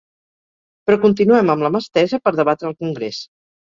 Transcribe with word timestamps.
Però 0.87 0.97
continuem 1.03 1.53
amb 1.57 1.69
la 1.69 1.73
mà 1.79 1.85
estesa 1.89 2.25
per 2.27 2.37
debatre 2.43 2.75
al 2.75 2.79
congrés. 2.85 3.27